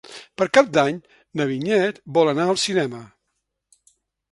[0.41, 0.97] Per Cap d'Any
[1.41, 3.05] na Vinyet vol anar al cinema.